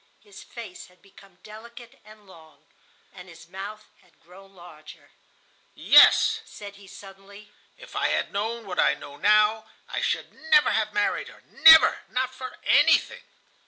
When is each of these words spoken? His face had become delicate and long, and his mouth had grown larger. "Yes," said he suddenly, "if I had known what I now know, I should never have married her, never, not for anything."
His 0.23 0.41
face 0.41 0.87
had 0.87 0.99
become 1.03 1.37
delicate 1.43 1.99
and 2.03 2.25
long, 2.25 2.63
and 3.13 3.29
his 3.29 3.47
mouth 3.47 3.85
had 4.01 4.19
grown 4.19 4.55
larger. 4.55 5.11
"Yes," 5.75 6.41
said 6.43 6.77
he 6.77 6.87
suddenly, 6.87 7.51
"if 7.77 7.95
I 7.95 8.07
had 8.07 8.33
known 8.33 8.65
what 8.65 8.79
I 8.79 8.95
now 8.95 9.17
know, 9.17 9.67
I 9.87 10.01
should 10.01 10.33
never 10.33 10.71
have 10.71 10.91
married 10.91 11.27
her, 11.27 11.43
never, 11.51 11.99
not 12.09 12.33
for 12.33 12.57
anything." 12.63 13.21